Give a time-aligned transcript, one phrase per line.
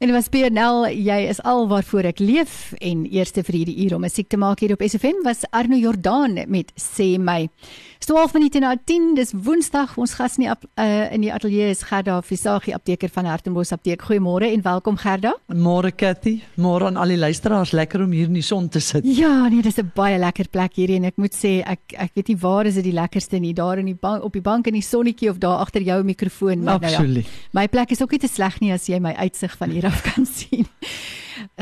[0.00, 3.98] En dit was PNL, jy is al waarvoor ek leef en eerste vir hierdie uur
[3.98, 7.50] om 'n siek te maak hier op SFM was Arno Jordaan met sê my.
[7.98, 9.98] 12 minute na 10, dis Woensdag.
[10.00, 10.50] Ons gas in die
[10.80, 14.00] uh, in die ateljee is Gerda Visagie, apteker van Hartenbos Apteek.
[14.02, 15.34] Goeiemôre en welkom Gerda.
[15.52, 17.74] Môre Cathy, môre aan al die luisteraars.
[17.76, 19.04] Lekker om hier in die son te sit.
[19.04, 22.28] Ja, nee, dis 'n baie lekker plek hier en ek moet sê ek ek weet
[22.28, 24.74] nie waar is dit die lekkerste nie, daar in die bank op die bank in
[24.74, 26.66] die sonnetjie of daar agter jou mikrofoon.
[26.68, 27.24] Absoluut.
[27.24, 29.70] Nou ja, my plek is ook nie te sleg nie as jy my uitsig van
[29.70, 30.68] hier af kan sien.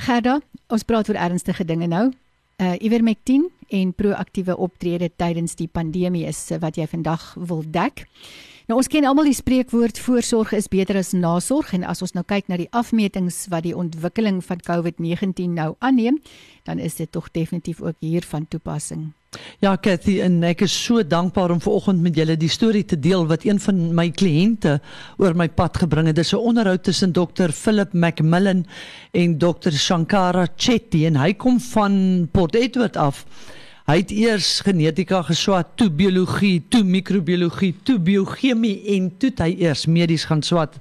[0.06, 0.38] Gerda,
[0.68, 2.08] ons praat oor ernstige dinge nou.
[2.58, 8.06] Uh Ivermectin en proaktiewe optrede tydens die pandemie is wat jy vandag wil dek.
[8.68, 12.24] Nou ons ken almal die spreekwoord voorsorg is beter as nasorg en as ons nou
[12.26, 16.18] kyk na die afmetings wat die ontwikkeling van COVID-19 nou aanneem,
[16.68, 19.08] dan is dit tog definitief ook hier van toepassing.
[19.60, 23.26] Ja, Cathy, en ek is so dankbaar om vanoggend met julle die storie te deel
[23.28, 24.78] wat een van my kliënte
[25.20, 26.16] oor my pad gebring het.
[26.16, 27.52] Dis 'n onderhoud tussen Dr.
[27.52, 28.64] Philip McMillan
[29.12, 29.70] en Dr.
[29.70, 33.26] Shankara Chetty en hy kom van Port Edward af.
[33.88, 39.86] Hy het eers genetika geswat, toe biologie, toe microbiologie, toe biochemie en toe hy eers
[39.88, 40.76] medies gaan swat.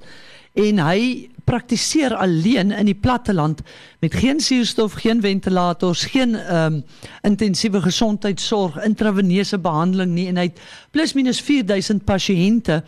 [0.59, 3.61] En hy praktiseer alleen in die platteland
[4.03, 6.83] met geen suurstof, geen ventilators, geen ehm um,
[7.23, 10.59] intensiewe gesondheidsorg, intraveneuse behandeling nie en hy het
[10.92, 12.81] plus minus 4000 pasiënte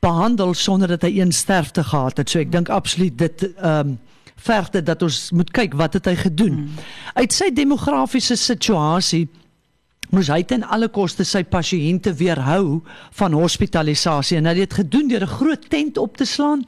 [0.00, 2.32] behandel sonder dat hy een sterfte gehad het.
[2.32, 3.98] So ek dink absoluut dit ehm um,
[4.36, 6.52] verg dit dat ons moet kyk wat het hy gedoen.
[6.52, 6.84] Hmm.
[7.14, 9.26] Uit sy demografiese situasie
[10.14, 12.82] moes hy ten alle koste sy pasiënte weerhou
[13.18, 16.64] van hospitalisasie en hy het dit gedoen deur 'n groot tent op te slaan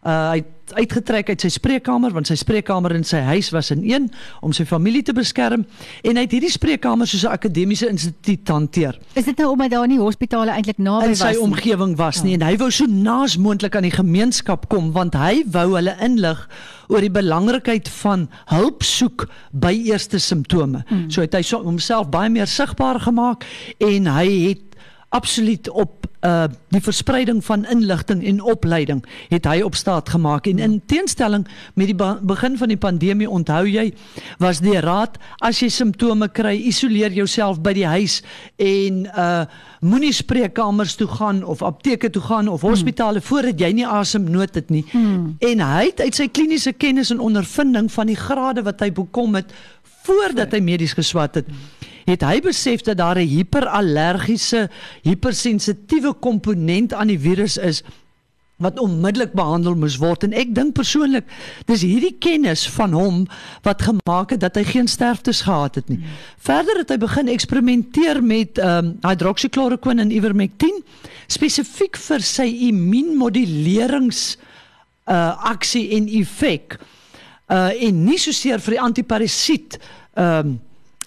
[0.00, 3.82] Uh, hy het uitgetrek uit sy spreekkamer want sy spreekkamer in sy huis was in
[3.84, 4.06] een
[4.40, 5.66] om sy familie te beskerm
[6.00, 8.96] en hy het hierdie spreekkamer soos 'n akademiese instituut hanteer.
[9.12, 11.28] Is dit nou omdat daar nie hospitale eintlik naby was nie?
[11.28, 12.38] In sy omgewing was nie ja.
[12.38, 16.48] en hy wou so naas moontlik aan die gemeenskap kom want hy wou hulle inlig
[16.88, 20.82] oor die belangrikheid van hulp soek by eerste simptome.
[20.88, 21.10] Hmm.
[21.10, 23.44] So het hy so homself baie meer sigbaar gemaak
[23.78, 24.69] en hy het
[25.10, 30.58] absoluut op uh die verspreiding van inligting en opleiding het hy op staat gemaak en
[30.58, 33.88] in teenstelling met die begin van die pandemie onthou jy
[34.38, 38.20] was die raad as jy simptome kry isoleer jouself by die huis
[38.56, 39.42] en uh
[39.80, 43.26] moenie spreekkamers toe gaan of apteke toe gaan of hospitale hmm.
[43.26, 45.36] voordat jy nie asemnood het nie hmm.
[45.40, 49.40] en hy het uit sy kliniese kennis en ondervinding van die grade wat hy bekom
[49.40, 49.56] het
[50.04, 54.68] voordat hy medies geswat het hmm het hy besef dat daar 'n hiperallergiese,
[55.02, 57.82] hypersensitiewe komponent aan die virus is
[58.60, 61.28] wat onmiddellik behandel moes word en ek dink persoonlik
[61.68, 63.22] dis hierdie kennis van hom
[63.64, 65.96] wat gemaak het dat hy geen sterftes gehad het nie.
[65.96, 66.20] Hmm.
[66.36, 70.82] Verder het hy begin eksperimenteer met ehm um, hydroxychloroquine en ivermectin
[71.26, 74.36] spesifiek vir sy immuunmodulerings
[75.10, 76.76] uh aksie en effek.
[77.48, 79.80] Uh en nie soseer vir die antiparasiet
[80.14, 80.58] ehm um,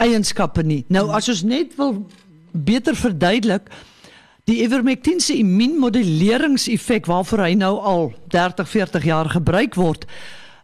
[0.02, 0.84] eienskappe nie.
[0.88, 2.06] Nou as ons net wil
[2.52, 3.70] beter verduidelik
[4.50, 10.06] die ivermectin se immuunmoduleringseffek waarvoor hy nou al 30 40 jaar gebruik word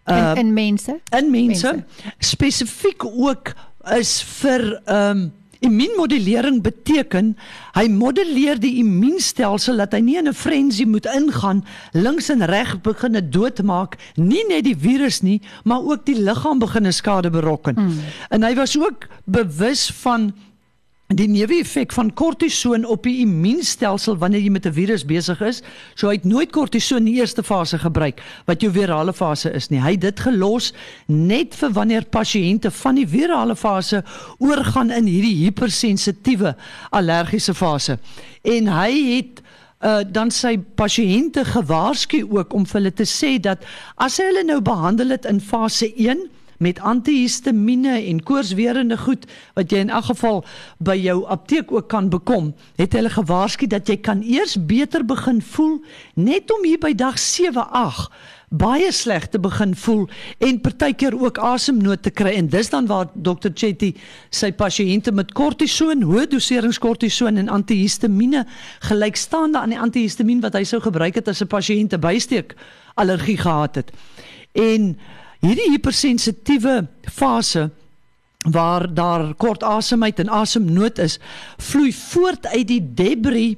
[0.09, 2.13] uh, in in mense in mense, mense.
[2.19, 3.53] spesifiek ook
[3.97, 5.27] is vir ehm um,
[5.59, 7.33] Immuunmodulering beteken
[7.75, 12.81] hy moduleer die immuunstelsel dat hy nie in 'n frenzy moet ingaan, links en reg
[12.81, 17.75] begin doodmaak, nie net die virus nie, maar ook die liggaam begin skade berokken.
[17.75, 17.99] Mm.
[18.29, 20.33] En hy was ook bewus van
[21.17, 25.61] die neeweffek van kortison op die immuunstelsel wanneer jy met 'n virus besig is.
[25.95, 29.69] So hy het nooit kortison in die eerste fase gebruik wat jou virale fase is
[29.69, 29.81] nie.
[29.81, 30.73] Hy het dit gelos
[31.07, 34.03] net vir wanneer pasiënte van die virale fase
[34.37, 36.55] oorgaan in hierdie hipersensitiewe
[36.91, 37.97] allergiese fase.
[38.43, 39.41] En hy het
[39.81, 43.63] uh dan sy pasiënte gewaarsku ook om vir hulle te sê dat
[43.95, 49.25] as hy hulle nou behandel het in fase 1 met antihistamiene en koorswerende goed
[49.57, 50.43] wat jy in elk geval
[50.77, 55.41] by jou apteek ook kan bekom, het hulle gewaarsku dat jy kan eers beter begin
[55.41, 55.79] voel
[56.15, 58.11] net om hier by dag 7 8
[58.49, 60.07] baie sleg te begin voel
[60.41, 63.91] en partykeer ook asemnood te kry en dis dan waar Dr Chetty
[64.33, 68.45] sy pasiënte met kortison, hoë doserings kortison en antihistamiene
[68.89, 72.55] gelykstaande aan die antihistamien wat hy sou gebruik het as 'n pasiënt 'n bysteek
[72.95, 73.91] allergie gehad het.
[74.53, 74.97] En
[75.39, 77.69] hierdie hipersensitiewe fase
[78.49, 81.17] waar daar kort asemheid en asemnood is,
[81.57, 83.57] vloei voort uit die debris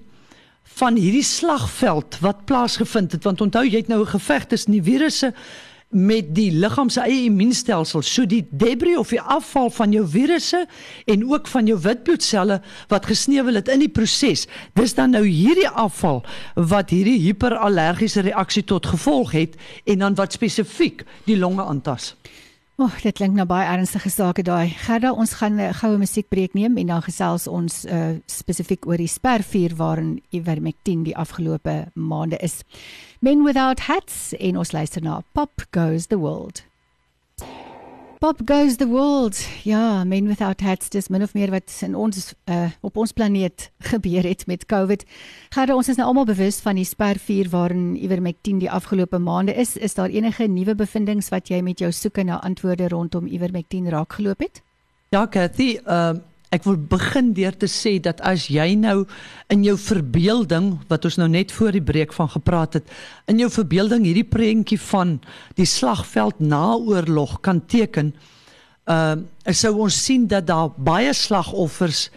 [0.82, 3.24] van hierdie slagveld wat plaasgevind het.
[3.24, 5.34] Want onthou jy het nou 'n geveg tussen die virusse
[5.92, 8.04] met die liggaam se eie immuunstelsel.
[8.06, 10.66] So die debris of die afval van jou virusse
[11.06, 12.62] en ook van jou witbloedselle
[12.92, 14.48] wat gesneuwel het in die proses.
[14.80, 16.24] Dis dan nou hierdie afval
[16.56, 22.16] wat hierdie hiperallergiese reaksie tot gevolg het en dan wat spesifiek die longe aantas.
[22.82, 24.72] O, oh, dit klink nou baie ernstige sake daai.
[24.74, 29.08] Gerda, ons gaan 'n goue musiekbreek neem en dan gesels ons uh, spesifiek oor die
[29.08, 32.64] spervuur waarin ivermectin die afgelope maande is.
[33.20, 36.66] Men without hats en ons luister na Pop Goes the World.
[38.22, 39.40] Pop goes the world.
[39.64, 43.72] Ja, men without hats dis min of meer wat in ons uh, op ons planeet
[43.92, 45.06] gebeur het met COVID.
[45.50, 49.74] Gerda, ons is nou almal bewus van die spervuur waarin ivermectin die afgelope maande is.
[49.74, 54.46] Is daar enige nuwe bevindinge wat jy met jou soeke na antwoorde rondom ivermectin raakgeloop
[54.46, 54.62] het?
[55.10, 59.06] Ja, Cathy, ehm uh, Ek wil begin deur te sê dat as jy nou
[59.54, 62.90] in jou verbeelding wat ons nou net voor die breek van gepraat het,
[63.32, 65.16] in jou verbeelding hierdie prentjie van
[65.56, 68.12] die slagveld na oorlog kan teken,
[68.90, 72.10] ehm uh, sou ons sien dat daar baie slagoffers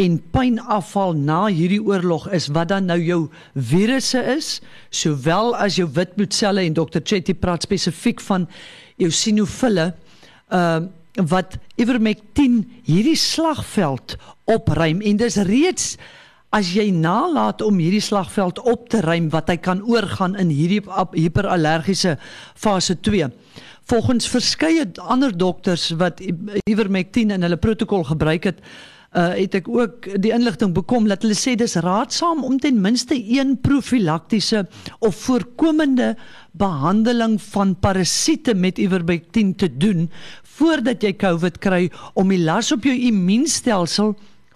[0.00, 3.20] en pynafval na hierdie oorlog is wat dan nou jou
[3.54, 4.54] virusse is,
[4.88, 7.04] sowel as jou witbloedselle en Dr.
[7.04, 8.48] Chetty praat spesifiek van
[8.96, 9.92] jou sinofille.
[10.48, 14.16] Ehm uh, wat ivermectin hierdie slagveld
[14.48, 15.96] opruim en dis reeds
[16.52, 20.82] as jy nalat om hierdie slagveld op te ruim wat hy kan oorgaan in hierdie
[21.16, 22.18] hiperallergiese
[22.54, 23.30] fase 2.
[23.88, 26.20] Volgens verskeie ander dokters wat
[26.68, 28.60] ivermectin in hulle protokol gebruik het,
[29.12, 33.16] uh, het ek ook die inligting bekom dat hulle sê dis raadsaam om ten minste
[33.16, 34.64] een profilaktiese
[35.00, 36.12] of voorkomende
[36.52, 40.08] behandeling van parasiete met ivermectin te doen
[40.58, 41.86] voordat jy COVID kry
[42.18, 44.14] om die las op jou immuunstelsel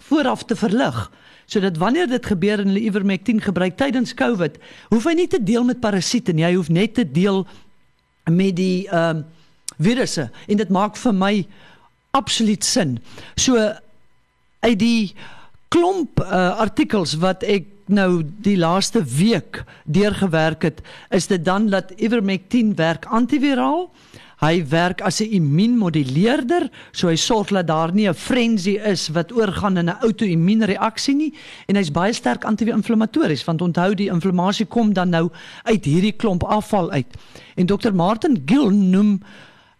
[0.09, 1.07] vooraf te verlig
[1.47, 4.57] sodat wanneer dit gebeur en hulle ivermectin gebruik tydens COVID,
[4.91, 7.45] hoef hy nie te deel met parasiete nie, hy hoef net te deel
[8.27, 9.33] met die ehm uh,
[9.77, 11.33] virusse en dit maak vir my
[12.17, 12.95] absoluut sin.
[13.37, 13.61] So
[14.65, 15.13] uit die
[15.69, 20.81] klomp uh, artikels wat ek nou die laaste week deurgewerk het,
[21.13, 23.85] is dit dan dat ivermectin werk antiviraal.
[24.37, 29.31] Hy werk as 'n immuunmoduleerder, so hy sorg dat daar nie 'n frenzy is wat
[29.31, 31.33] oorgaan in 'n outo-immuunreaksie nie
[31.67, 35.29] en hy's baie sterk anti-inflammatories want onthou die inflammasie kom dan nou
[35.63, 37.17] uit hierdie klomp afval uit.
[37.55, 37.91] En Dr.
[37.93, 39.21] Martin Gill noem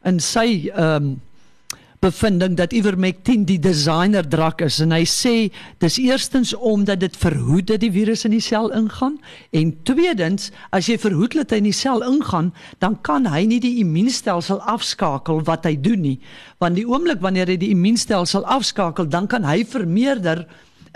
[0.04, 1.22] in sy ehm um,
[2.00, 4.78] bevinding dat ivermectin die designer drak is.
[4.84, 5.34] En hy sê
[5.82, 9.18] dis eerstens omdat dit verhoed dat die virus in die sel ingaan.
[9.52, 12.52] En tweedens as jy verhoed dat hy in die sel ingaan
[12.84, 16.18] dan kan hy nie die immuunstelsel afskakel wat hy doen nie.
[16.62, 20.46] Want die oomblik wanneer hy die immuunstelsel afskakel dan kan hy vermeerder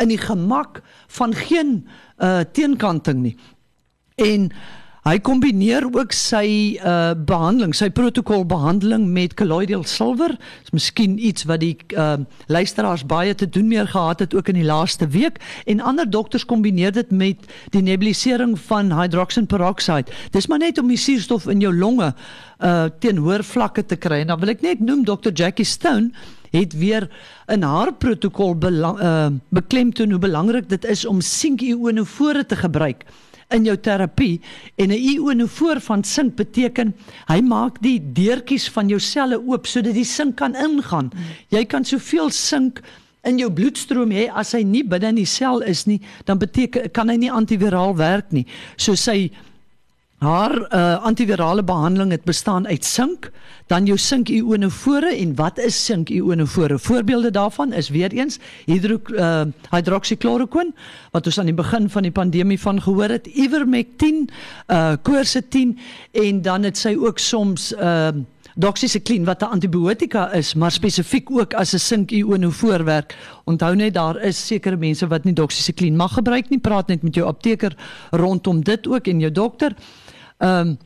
[0.01, 0.81] in die gemak
[1.18, 1.81] van geen
[2.21, 3.36] uh, teenkanting nie.
[4.21, 4.51] En
[5.01, 10.36] Hy kombineer ook sy uh behandeling, sy protokol behandeling met colloidal silver.
[10.62, 12.19] Dis miskien iets wat die uh
[12.53, 16.45] luisteraars baie te doen meer gehad het ook in die laaste week en ander dokters
[16.45, 20.13] kombineer dit met die nebulisering van hydroxyn peroxide.
[20.38, 22.12] Dis maar net om die suurstof in jou longe
[22.62, 24.21] uh teen hoër vlakke te kry.
[24.21, 25.33] En dan wil ek net noem Dr.
[25.33, 26.13] Jackie Stone
[26.54, 27.09] het weer
[27.50, 33.07] in haar protokol belang, uh beklemtoon hoe belangrik dit is om sinkionofore te gebruik
[33.56, 34.42] in jou terapie
[34.77, 36.94] en 'n ionofoor van sink beteken
[37.27, 41.12] hy maak die deurtjies van jou selle oop sodat die sink kan ingaan.
[41.50, 42.81] Jy kan soveel sink
[43.24, 46.92] in jou bloedstroom hê as hy nie binne in die sel is nie, dan beteken
[46.92, 48.45] kan hy nie antiviraal werk nie.
[48.77, 49.31] So sy
[50.21, 53.31] Haar uh, antivirale behandeling het bestaan uit sink,
[53.68, 56.78] dan jou sinkionofore en wat is sinkionofore?
[56.80, 60.75] Voorbeelde daarvan is weer eens hydro uh, hydroxychloroquine
[61.11, 64.28] wat ons aan die begin van die pandemie van gehoor het, ivermectin,
[64.69, 65.73] uh quercetin
[66.11, 68.13] en dan het sy ook soms uh
[68.56, 73.18] doxycycline wat 'n antibiotika is, maar spesifiek ook as 'n sinkionofoor werk.
[73.45, 76.59] Onthou net daar is sekere mense wat nie doxycycline mag gebruik nie.
[76.59, 77.75] Praat net met jou apteker
[78.11, 79.75] rondom dit ook en jou dokter.
[80.42, 80.78] Ehm um,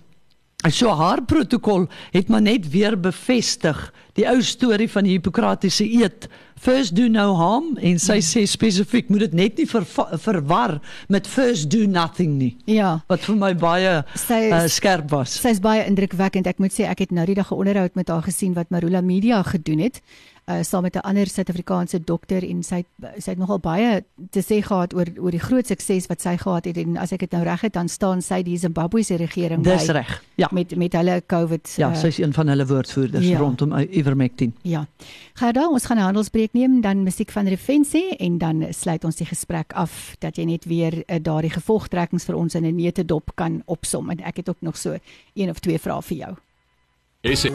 [0.71, 3.77] so haar protokol het maar net weer bevestig
[4.17, 6.27] die ou storie van die Hippokratiese eed.
[6.57, 9.85] First do no harm en sy sê spesifiek moet dit net nie ver,
[10.23, 10.77] verwar
[11.11, 12.53] met first do nothing nie.
[12.65, 12.95] Ja.
[13.11, 15.35] Wat vir my baie sy is, uh, skerp was.
[15.43, 16.47] Sy's baie indrukwekkend.
[16.47, 19.01] Ek moet sê ek het nou die dag 'n onderhoud met haar gesien wat Marula
[19.01, 20.01] Media gedoen het
[20.45, 22.83] uh, saam met 'n ander Suid-Afrikaanse dokter en sy
[23.17, 26.65] sy het nogal baie te sê gehad oor oor die groot sukses wat sy gehad
[26.65, 29.63] het en as ek dit nou reg het dan staan sy die Zimbabwe se regering
[29.63, 29.69] by.
[29.69, 30.23] Dis reg.
[30.35, 30.47] Ja.
[30.51, 31.73] Met met hulle COVID.
[31.77, 33.37] Ja, uh, sy is een van hulle woordvoerders ja.
[33.37, 34.53] rondom Ivermectin.
[34.61, 34.85] Ja.
[35.33, 39.15] Gaan dan ons gaan 'n handelsbreek neem dan musiek van Refensie en dan sluit ons
[39.15, 43.05] die gesprek af dat jy net weer uh, daardie gevolgtrekkings vir ons in 'n neute
[43.05, 44.97] dop kan opsom en ek het ook nog so
[45.33, 46.35] een of twee vrae vir jou.
[47.21, 47.45] Is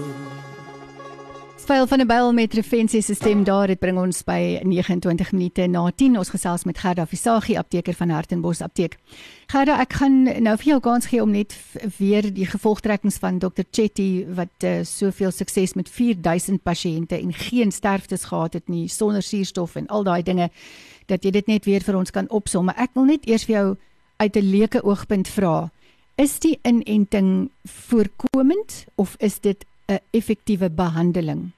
[1.71, 3.67] Speel van 'n byl met Refensie se stem daar.
[3.67, 6.19] Dit bring ons by 29 minute na 10.
[6.19, 8.99] Ons gesels met Gerda Visagie, apteker van Hartenbos Apteek.
[9.47, 11.57] Gerda, ek gaan nou vir jou kans gee om net
[11.99, 17.73] weer die gevolgtrekkings van Dr Chetty wat uh, soveel sukses met 4000 pasiënte en geen
[17.73, 20.51] sterftes gehad het nie sonder suurstof en al daai dinge
[21.07, 22.65] dat jy dit net weer vir ons kan opsom.
[22.65, 23.77] Maar ek wil net eers vir jou
[24.17, 25.71] uit 'n leuke oogpunt vra.
[26.17, 31.53] Is die inenting voorkomend of is dit 'n effektiewe behandeling?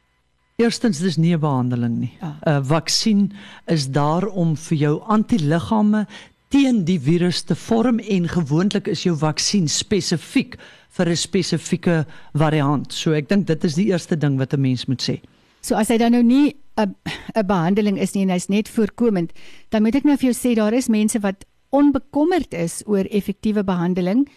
[0.57, 2.13] Eerstens dis nie 'n behandeling nie.
[2.21, 2.59] 'n ja.
[2.59, 3.33] uh, Vaksin
[3.67, 6.07] is daar om vir jou antiliggame
[6.49, 12.93] teen die virus te vorm en gewoonlik is jou vaksin spesifiek vir 'n spesifieke variant.
[12.93, 15.21] So ek dink dit is die eerste ding wat 'n mens moet sê.
[15.61, 16.95] So as hy dan nou nie 'n
[17.37, 19.33] 'n behandeling is nie en hy's net voorkomend,
[19.71, 23.65] dan moet ek nou vir jou sê daar is mense wat onbekommerd is oor effektiewe
[23.65, 24.29] behandeling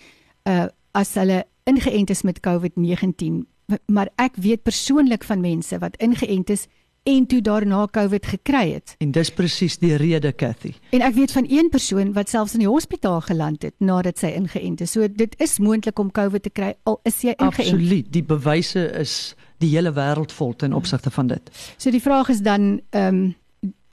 [0.45, 3.43] uh as hulle ingeënt is met COVID-19
[3.86, 6.67] maar ek weet persoonlik van mense wat ingeënt is
[7.05, 8.95] en toe daarna COVID gekry het.
[8.98, 10.74] En dis presies die rede, Cathy.
[10.89, 14.31] En ek weet van een persoon wat selfs in die hospitaal geland het nadat sy
[14.34, 14.95] ingeënt is.
[14.98, 17.75] So dit is moontlik om COVID te kry al is jy ingeënt.
[17.75, 18.10] Absoluut.
[18.13, 21.53] Die bewyse is die hele wêreld vol ten opsigte van dit.
[21.77, 23.36] So die vraag is dan ehm um,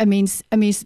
[0.02, 0.84] 'n mens 'n mens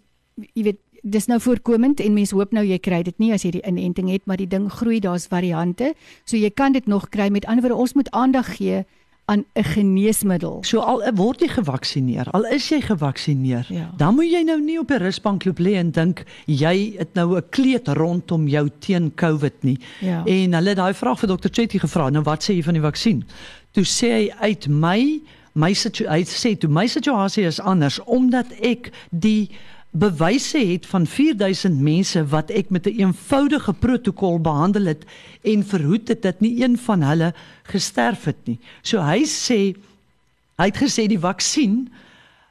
[0.53, 3.51] jy weet dis nou voorkomend en mense hoop nou jy kry dit nie as jy
[3.51, 5.93] die inenting het, maar die ding groei, daar's variante.
[6.25, 8.85] So jy kan dit nog kry met ander woorde ons moet aandag gee
[9.27, 10.57] aan 'n geneesmiddel.
[10.61, 13.91] So al word jy gevaksinneer, al is jy gevaksinneer, ja.
[13.97, 17.35] dan moet jy nou nie op 'n rusbank loop lê en dink jy het nou
[17.35, 19.79] 'n kleed rondom jou teen COVID nie.
[19.99, 20.23] Ja.
[20.25, 22.81] En hulle het daai vraag vir dokter Chetty gevra, nou wat sê jy van die
[22.81, 23.23] vaksin?
[23.71, 25.21] Toe sê hy uit my
[25.53, 29.49] my situasie sê toe my situasie is anders omdat ek die
[29.91, 35.05] bewyse het van 4000 mense wat ek met 'n een eenvoudige protokol behandel het
[35.41, 38.59] en verhoed het dat nie een van hulle gesterf het nie.
[38.81, 39.75] So hy sê
[40.57, 41.93] hy het gesê die vaksin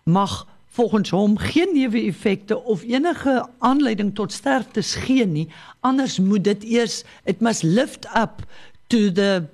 [0.04, 5.48] mag volgens hom geen neeweffekte of enige aanleiding tot sterftes gee nie.
[5.80, 8.44] Anders moet dit eers it must lift up
[8.86, 9.44] to the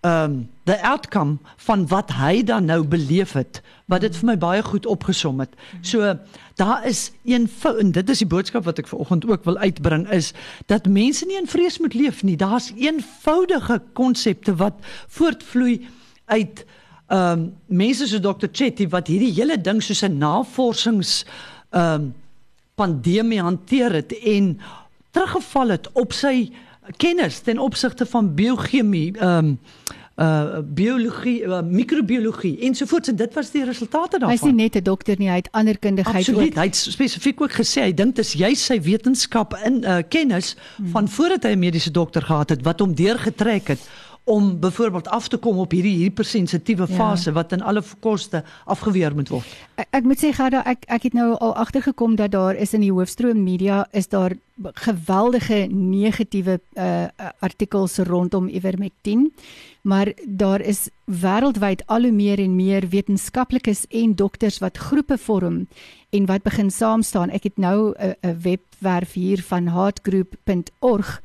[0.00, 4.62] um the outcome van wat hy dan nou beleef het wat dit vir my baie
[4.62, 5.54] goed opgesom het.
[5.82, 6.14] So
[6.60, 10.32] daar is een en dit is die boodskap wat ek vanoggend ook wil uitbring is
[10.66, 12.36] dat mense nie in vrees moet leef nie.
[12.36, 14.74] Daar's eenvoudige konsepte wat
[15.08, 15.88] voortvloei
[16.26, 16.64] uit
[17.08, 21.24] um mense so Dr Chetty wat hierdie hele ding soos 'n navorsings
[21.72, 22.14] um
[22.76, 24.60] pandemie hanteer het en
[25.10, 26.52] teruggeval het op sy
[26.96, 29.58] kennis ten opsigte van biochemie ehm um,
[30.18, 34.34] uh biologie uh, microbiologie ensovoorts en dit was die resultate daarvan.
[34.34, 36.54] Hy's nie net 'n dokter nie, hy het ander kundigheid Absoluut, ook.
[36.54, 40.56] Hy het spesifiek ook gesê hy dink dit is juist sy wetenskap in uh kennis
[40.76, 40.88] hmm.
[40.90, 43.80] van voordat hy 'n mediese dokter gehad het wat hom deurgetrek het
[44.28, 46.94] om byvoorbeeld af te kom op hierdie hypersensitiewe ja.
[46.94, 47.34] fase ja.
[47.38, 49.54] wat in alle koste afgeweer moet word.
[49.80, 52.84] Ek, ek moet sê Gerda, ek ek het nou al agtergekom dat daar is in
[52.84, 54.36] die hoofstroom media is daar
[54.84, 57.06] geweldige negatiewe uh
[57.40, 59.28] artikels rondom Ivermectin,
[59.82, 65.66] maar daar is wêreldwyd al hoe meer en meer wetenskaplikes en dokters wat groepe vorm
[66.10, 67.30] en wat begin saam staan.
[67.30, 71.20] Ek het nou 'n 'n webwerf hier van heartgroup.org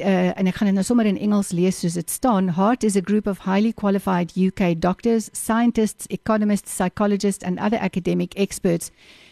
[0.00, 2.52] uh, en ek gaan dit nou sommer in Engels lees soos dit staan.
[2.56, 8.36] Heart is a group of highly qualified UK doctors, scientists, economists, psychologists and other academic
[8.36, 8.90] experts.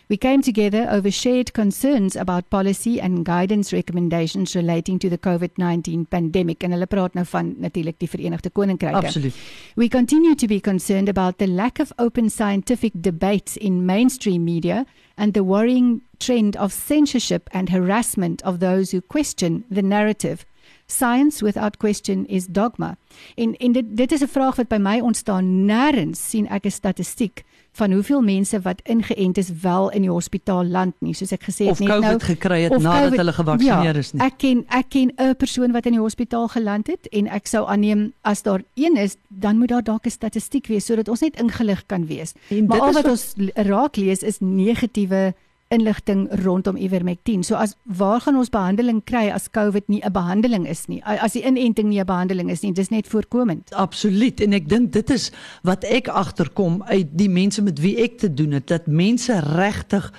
[0.08, 6.08] We came together over shared concerns about policy and guidance recommendations relating to the COVID-19
[6.08, 8.94] pandemic en hulle praat nou van natuurlik die Verenigde Koninkryk.
[8.94, 9.34] Absoluut.
[9.74, 14.84] We continue to be concerned about the lack of open scientific debates in mainstream media
[15.16, 20.46] and the worrying trend of censorship and harassment of those who question the narrative.
[20.86, 22.96] Science without question is dogma.
[23.34, 25.64] En en dit dit is 'n vraag wat by my ontstaan.
[25.64, 27.44] Nêrens sien ek 'n statistiek
[27.76, 31.68] van hoeveel mense wat ingeënt is wel in die hospitaal land nie, soos ek gesê
[31.68, 31.98] het net nou.
[31.98, 34.22] Of COVID gekry het nadat COVID, hulle gevaksinneer ja, is nie.
[34.24, 37.66] Ek ken ek ken 'n persoon wat in die hospitaal geland het en ek sou
[37.66, 41.40] aanneem as daar een is, dan moet daar dalk 'n statistiek wees sodat ons net
[41.40, 42.32] ingelig kan wees.
[42.48, 45.34] En maar al wat ons raak lees is negatiewe
[45.68, 47.42] inligting rondom Ivermectin.
[47.44, 51.02] So as waar gaan ons behandeling kry as COVID nie 'n behandeling is nie?
[51.04, 53.72] As die inenting nie 'n behandeling is nie, dis net voorkomend.
[53.74, 54.40] Absoluut.
[54.40, 55.32] En ek dink dit is
[55.62, 60.12] wat ek agterkom uit die mense met wie ek te doen het, dat mense regtig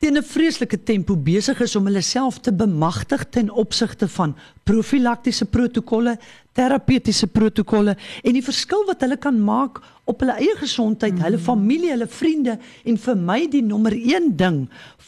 [0.00, 5.44] teen 'n vreeslike tempo besig is om hulle self te bemagtig ten opsigte van profilaktiese
[5.44, 6.18] protokolle,
[6.60, 11.26] terapeutiese protokolle en die verskil wat hulle kan maak op hulle eie gesondheid, mm -hmm.
[11.28, 14.64] hulle familie, hulle vriende en vir my die nommer 1 ding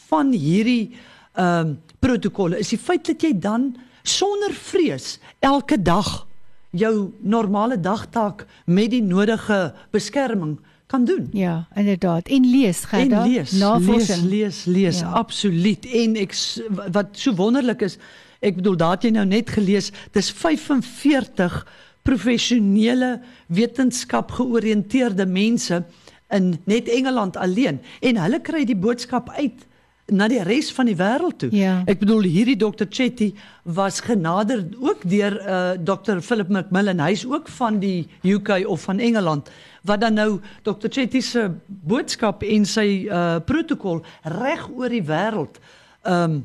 [0.09, 0.91] van hierdie
[1.33, 3.71] ehm uh, protokolle is die feit dat jy dan
[4.03, 6.27] sonder vrees elke dag
[6.73, 10.57] jou normale dagtaak met die nodige beskerming
[10.87, 11.29] kan doen.
[11.31, 12.27] Ja, inderdaad.
[12.27, 13.23] En lees, Gerda.
[13.23, 14.21] En lees, Navorsing.
[14.21, 15.09] lees, lees, lees, Ja.
[15.11, 15.85] absoluut.
[15.85, 16.35] En ek
[16.91, 17.97] wat so wonderlik is,
[18.43, 21.61] ek bedoel daar het jy nou net gelees, dis 45
[22.03, 25.83] professionele wetenskap georiënteerde mense
[26.33, 29.63] in net Engeland alleen en hulle kry die boodskap uit
[30.11, 31.49] na die res van die wêreld toe.
[31.55, 31.77] Ja.
[31.87, 33.29] Ek bedoel hierdie Dr Chetty
[33.63, 36.99] was genader ook deur uh, Dr Philip McMillan.
[36.99, 39.51] Hy's ook van die UK of van Engeland
[39.87, 45.59] wat dan nou Dr Chetty se boodskap en sy uh, protokol reg oor die wêreld
[46.03, 46.43] um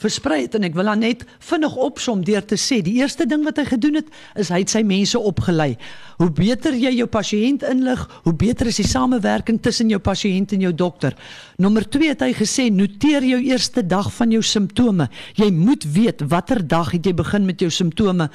[0.00, 3.44] versprei het en ek wil dan net vinnig opsom deur te sê die eerste ding
[3.44, 4.08] wat hy gedoen het
[4.40, 5.74] is hy het sy mense opgelei.
[6.20, 10.64] Hoe beter jy jou pasiënt inlig, hoe beter is die samewerking tussen jou pasiënt en
[10.68, 11.16] jou dokter.
[11.60, 15.10] Nommer 2 het hy gesê noteer jou eerste dag van jou simptome.
[15.36, 18.30] Jy moet weet watter dag het jy begin met jou simptome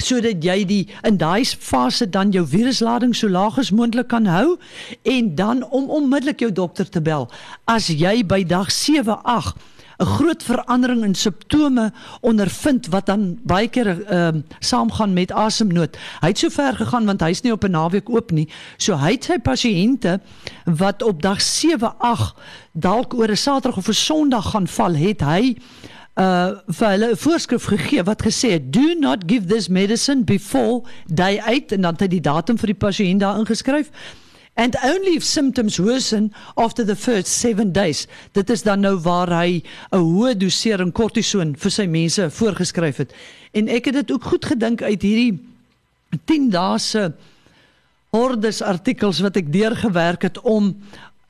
[0.00, 4.56] sodat jy die in daai fase dan jou viruslading so laag as moontlik kan hou
[5.04, 7.28] en dan om onmiddellik jou dokter te bel.
[7.68, 13.68] As jy by dag 7, 8 'n groot verandering in simptome ondervind wat dan baie
[13.68, 15.96] keer ehm uh, saamgaan met asemnood.
[16.20, 18.48] Hy het so ver gegaan want hy's nie op 'n naweek oop nie.
[18.76, 20.20] So hy het sy pasiënte
[20.64, 22.34] wat op dag 7, 8
[22.72, 25.56] dalk oor 'n Saterdag of 'n Sondag gaan val, het hy
[26.16, 30.82] uh vir hulle 'n voorskrif gegee wat gesê het do not give this medicine before
[31.06, 33.90] day 8 en dan het hy die datum vir die pasiënt daar ingeskryf
[34.60, 38.06] and only if symptoms worsen after the first 7 days.
[38.32, 43.12] Dit is dan nou waar hy 'n hoë dosering kortison vir sy mense voorgeskryf het.
[43.52, 45.40] En ek het dit ook goed gedink uit hierdie
[46.24, 47.12] 10 dae se
[48.10, 50.76] hordes artikels wat ek deurgewerk het om 'n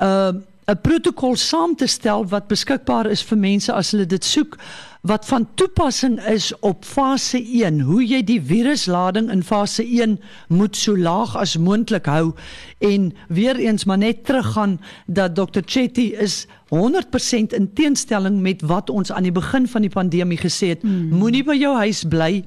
[0.03, 0.33] uh,
[0.71, 4.59] 'n protokol saam te stel wat beskikbaar is vir mense as hulle dit soek
[5.01, 10.77] wat van toepassing is op fase 1 hoe jy die viruslading in fase 1 moet
[10.77, 12.33] so laag as moontlik hou.
[12.79, 18.91] En weer eens maar net teruggaan dat Dr Chetty is 100% in teenstelling met wat
[18.91, 20.83] ons aan die begin van die pandemie gesê het.
[20.83, 21.09] Mm.
[21.09, 22.45] moenie by jou huis bly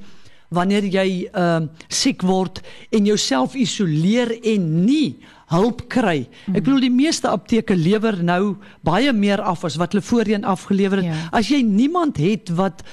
[0.53, 5.15] wanneer jy uh siek word en jouself isoleer en nie
[5.53, 6.27] hulp kry.
[6.53, 11.03] Ek bedoel die meeste apteke lewer nou baie meer af as wat hulle voorheen afgelewer
[11.03, 11.09] het.
[11.11, 11.19] Ja.
[11.31, 12.83] As jy niemand het wat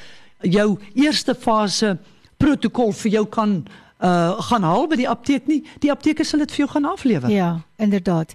[0.42, 1.96] jou eerste fase
[2.40, 3.60] protokol vir jou kan
[4.00, 7.30] uh gaan haal by die apteek nie, die apteke sal dit vir jou gaan aflewer.
[7.30, 8.34] Ja, inderdaad.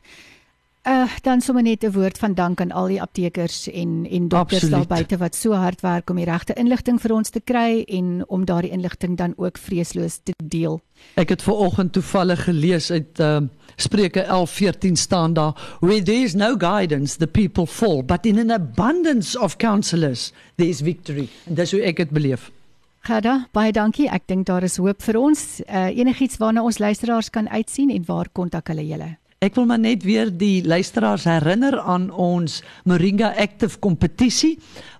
[0.85, 4.69] Uh dan sommer net 'n woord van dank aan al die aptekers en en dokters
[4.69, 8.23] daar buite wat so hard werk om die regte inligting vir ons te kry en
[8.27, 10.81] om daardie inligting dan ook vreesloos te deel.
[11.15, 13.41] Ek het ver oggend toevallig gelees uit uh,
[13.75, 18.51] Spreuke 11:14 staan daar where there is no guidance the people fall but in an
[18.51, 21.29] abundance of counselors there is victory.
[21.45, 22.51] En dis hoe ek dit beleef.
[22.99, 24.09] Gerda, baie dankie.
[24.09, 25.61] Ek dink daar is hoop vir ons.
[25.65, 29.17] Uh enigiets waarna ons luisteraars kan uitsien en waar kontak hulle julle?
[29.45, 34.55] Ek wil maar net weer die luisteraars herinner aan ons Moringa Active kompetisie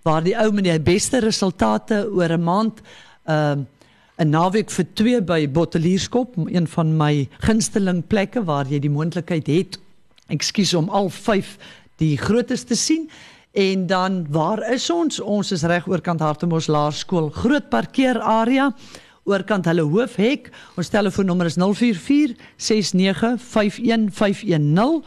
[0.06, 2.82] waar die ou met die beste resultate oor 'n maand
[3.26, 3.66] ehm uh,
[4.22, 9.48] 'n naweek vir 2 by Bottelierskop, een van my gunsteling plekke waar jy die moontlikheid
[9.48, 9.80] het.
[10.28, 11.58] Ekskuus om al 5
[11.98, 13.10] die grootes te sien.
[13.52, 15.20] En dan waar is ons?
[15.20, 18.74] Ons is reg oorkant Hartemos Laerskool, groot parkeerarea
[19.26, 20.54] oorkant hulle hoofhek.
[20.78, 25.02] Ons telefoonnommer is 044 6951510.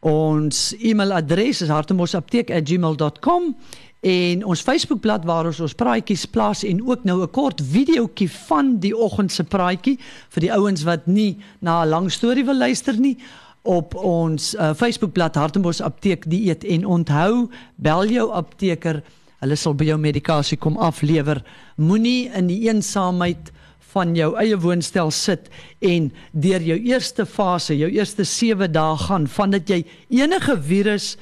[0.00, 3.56] Ons e-mailadres is hartemosapteek@gmail.com
[4.00, 8.78] en ons Facebookblad waar ons ons praatjies plaas en ook nou 'n kort videoetjie van
[8.78, 9.98] die oggend se praatjie
[10.30, 13.18] vir die ouens wat nie na 'n lang storie wil luister nie
[13.62, 19.02] op ons uh, Facebookblad Hartembos Apteek Dieet en onthou bel jou apteker
[19.40, 21.42] hulle sal by jou medikasie kom aflewer.
[21.80, 23.50] Moenie in die eensaamheid
[23.90, 25.48] van jou eie woonstel sit
[25.82, 29.82] en deur jou eerste fase jou eerste 7 dae gaan vandat jy
[30.22, 31.16] enige virus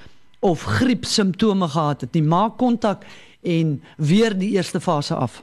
[0.44, 2.22] of griep simptome gehad het nie.
[2.22, 3.06] Maak kontak
[3.42, 5.42] en weer die eerste fase af.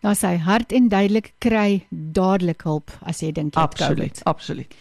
[0.00, 3.90] Daar sê hard en duidelik kry dadelik hulp as jy dink jy het COVID.
[3.90, 4.76] absoluut absoluut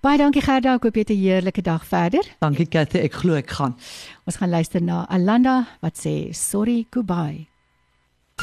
[0.00, 2.24] Baie dankie Gerda, ek hoop jy het 'n heerlike dag verder.
[2.40, 3.76] dankie Cathy ek glo ek gaan
[4.24, 7.48] Ons gaan luister na Alanda wat sê sorry goodbye.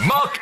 [0.07, 0.37] Maak